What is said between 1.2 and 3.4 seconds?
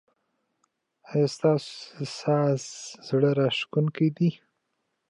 ستاسو ساز زړه